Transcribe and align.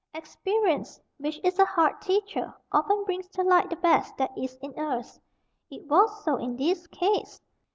Experience, 0.15 0.99
which 1.19 1.39
is 1.43 1.59
a 1.59 1.65
hard 1.65 2.01
teacher, 2.01 2.51
often 2.71 3.03
brings 3.03 3.27
to 3.27 3.43
light 3.43 3.69
the 3.69 3.75
best 3.75 4.17
that 4.17 4.35
is 4.35 4.57
in 4.59 4.73
us. 4.79 5.19
It 5.69 5.85
was 5.85 6.23
so 6.25 6.37
in 6.37 6.55
this 6.57 6.87
case. 6.87 7.39